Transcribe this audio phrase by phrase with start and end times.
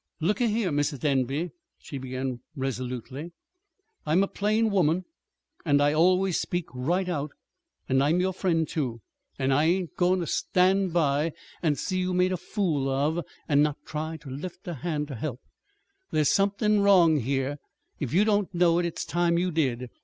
[0.19, 3.33] "Look a here, Mis' Denby," she began resolutely,
[4.03, 5.05] "I'm a plain woman,
[5.63, 7.29] and I always speak right out.
[7.87, 9.01] And I'm your friend, too,
[9.37, 13.61] and I ain't goin' ter stand by and see you made a fool of, and
[13.61, 15.39] not try ter lift a hand ter help.
[16.09, 17.57] There's somethin' wrong here.
[17.99, 19.87] If you don't know it, it's time you did.